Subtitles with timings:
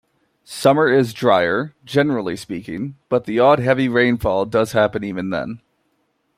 [0.45, 5.61] Summer is drier, generally speaking, but the odd heavy rainfall does happen even then.